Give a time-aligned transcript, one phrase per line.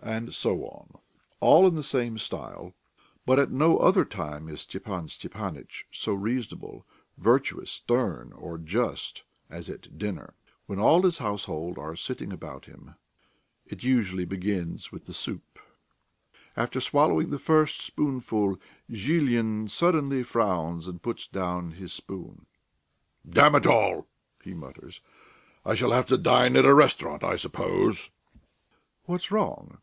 [0.00, 0.92] And so on,
[1.40, 2.72] all in the same style.
[3.26, 6.86] But at no other time is Stepan Stepanitch so reasonable,
[7.18, 10.34] virtuous, stern or just as at dinner,
[10.66, 12.94] when all his household are sitting about him.
[13.66, 15.58] It usually begins with the soup.
[16.56, 18.58] After swallowing the first spoonful
[18.92, 22.46] Zhilin suddenly frowns and puts down his spoon.
[23.28, 24.06] "Damn it all!"
[24.44, 25.00] he mutters;
[25.66, 28.10] "I shall have to dine at a restaurant, I suppose."
[29.04, 29.78] "What's wrong?"